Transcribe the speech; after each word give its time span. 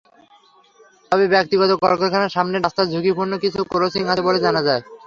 তবে 1.11 1.25
ব্যক্তিগত 1.33 1.71
কলকারখানার 1.83 2.33
সামনের 2.35 2.63
রাস্তায় 2.63 2.91
ঝুঁকিপূর্ণ 2.93 3.33
কিছু 3.43 3.59
ক্রসিং 3.71 4.03
আছে 4.05 4.23
বলেও 4.25 4.45
জানা 4.45 4.61
যায়। 4.67 4.81